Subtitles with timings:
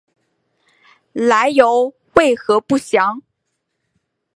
[1.13, 3.21] 来由为何不详。